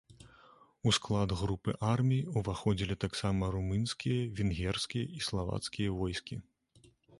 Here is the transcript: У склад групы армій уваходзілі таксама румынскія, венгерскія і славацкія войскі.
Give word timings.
У 0.91 0.93
склад 0.97 1.29
групы 1.41 1.75
армій 1.89 2.21
уваходзілі 2.41 2.97
таксама 3.05 3.51
румынскія, 3.57 4.19
венгерскія 4.41 5.05
і 5.21 5.25
славацкія 5.29 5.97
войскі. 6.03 6.43